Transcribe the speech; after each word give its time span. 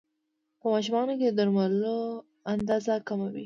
په 0.59 0.65
ماشومانو 0.73 1.13
کې 1.19 1.27
د 1.29 1.33
درملو 1.39 1.97
اندازه 2.53 2.93
کمه 3.07 3.27
وي. 3.33 3.39